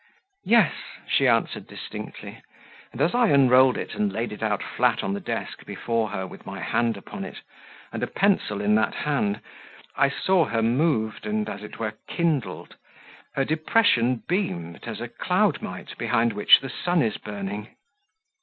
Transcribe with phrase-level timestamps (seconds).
[0.45, 0.73] "Yes,"
[1.07, 2.39] she answered distinctly;
[2.91, 6.25] and as I unrolled it and laid it out flat on the desk before her
[6.25, 7.41] with my hand upon it,
[7.93, 9.41] and a pencil in that hand,
[9.95, 12.77] I saw her moved, and, as it were, kindled;
[13.35, 17.67] her depression beamed as a cloud might behind which the sun is burning.